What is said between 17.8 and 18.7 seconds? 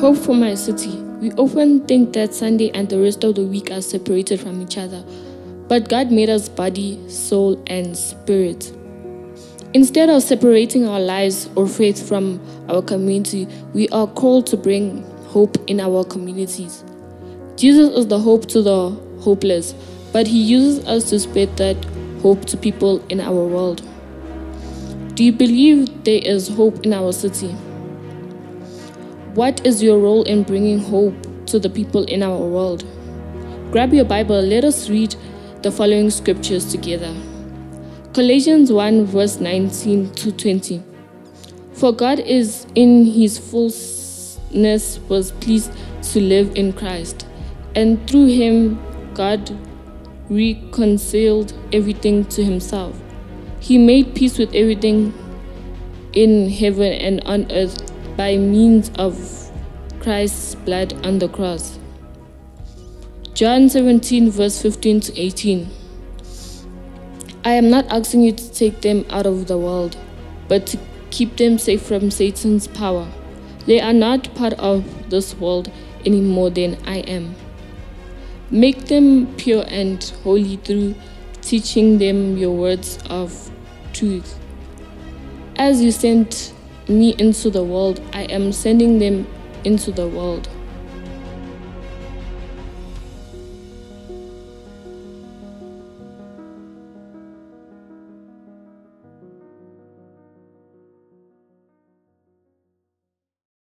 is the hope to